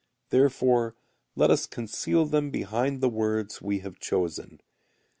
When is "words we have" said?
3.07-3.99